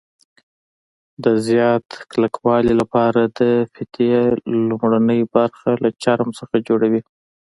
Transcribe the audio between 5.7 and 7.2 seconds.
له چرم څخه جوړوي.